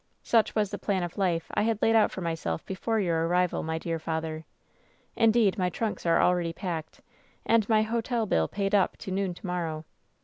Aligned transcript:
Such 0.23 0.55
was 0.55 0.71
the 0.71 0.79
plan 0.79 1.03
of 1.03 1.15
life 1.19 1.45
I 1.53 1.61
had 1.61 1.79
laid 1.83 1.95
out 1.95 2.09
for 2.09 2.21
my 2.21 2.33
self 2.33 2.65
before 2.65 2.99
your 2.99 3.27
arrival, 3.27 3.61
my 3.61 3.77
dear 3.77 3.99
father. 3.99 4.45
Indeed, 5.15 5.59
my 5.59 5.69
trunks 5.69 6.07
are 6.07 6.19
already 6.19 6.53
packed 6.53 7.01
and 7.45 7.69
my 7.69 7.83
hotel 7.83 8.25
bill 8.25 8.47
paid 8.47 8.73
up 8.73 8.97
to 8.97 9.11
noon 9.11 9.35
to 9.35 9.45
morrow. 9.45 9.85